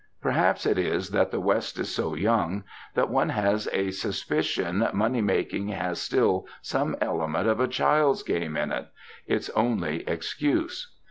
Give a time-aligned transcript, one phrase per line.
[0.19, 2.63] Perhaps it is that the West is so young
[2.95, 8.57] that one has a suspicion money making has still some element of a child's game
[8.57, 8.87] in it
[9.27, 10.95] its only excuse.